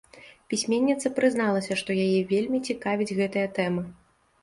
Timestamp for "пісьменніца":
0.53-1.11